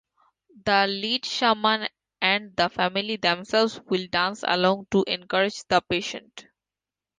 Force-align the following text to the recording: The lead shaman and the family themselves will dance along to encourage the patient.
The 0.65 0.87
lead 0.87 1.27
shaman 1.27 1.87
and 2.23 2.55
the 2.55 2.69
family 2.69 3.17
themselves 3.17 3.79
will 3.85 4.07
dance 4.07 4.43
along 4.47 4.87
to 4.89 5.03
encourage 5.07 5.63
the 5.67 5.79
patient. 5.79 6.47